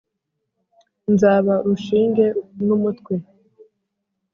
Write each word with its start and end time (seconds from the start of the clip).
nzaba 1.13 1.53
urushinge 1.65 2.25
numutwe 2.65 3.13